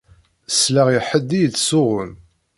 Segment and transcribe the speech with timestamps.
[0.49, 2.11] Selleɣ i ḥedd i yettsuɣun.